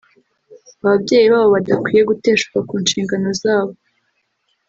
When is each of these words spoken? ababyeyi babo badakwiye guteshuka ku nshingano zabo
ababyeyi 0.83 1.27
babo 1.33 1.47
badakwiye 1.55 2.01
guteshuka 2.09 2.59
ku 2.67 2.73
nshingano 2.83 3.29
zabo 3.41 3.73